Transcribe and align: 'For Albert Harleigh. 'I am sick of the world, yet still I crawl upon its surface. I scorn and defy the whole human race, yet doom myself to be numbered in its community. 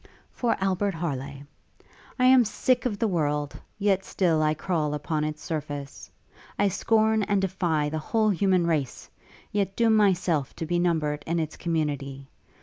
'For 0.31 0.55
Albert 0.59 0.95
Harleigh. 0.95 1.43
'I 2.17 2.25
am 2.25 2.43
sick 2.43 2.87
of 2.87 2.97
the 2.97 3.07
world, 3.07 3.61
yet 3.77 4.03
still 4.03 4.41
I 4.41 4.55
crawl 4.55 4.95
upon 4.95 5.23
its 5.23 5.43
surface. 5.43 6.09
I 6.57 6.69
scorn 6.69 7.21
and 7.21 7.39
defy 7.39 7.89
the 7.89 7.99
whole 7.99 8.31
human 8.31 8.65
race, 8.65 9.11
yet 9.51 9.75
doom 9.75 9.95
myself 9.95 10.55
to 10.55 10.65
be 10.65 10.79
numbered 10.79 11.23
in 11.27 11.37
its 11.37 11.55
community. 11.55 12.27